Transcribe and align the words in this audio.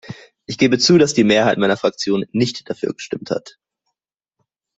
Ich 0.47 0.57
gebe 0.57 0.79
zu, 0.79 0.97
dass 0.97 1.13
die 1.13 1.23
Mehrheit 1.23 1.59
meiner 1.59 1.77
Fraktion 1.77 2.25
nicht 2.31 2.67
dafür 2.71 2.91
gestimmt 2.95 3.29
hat. 3.29 3.59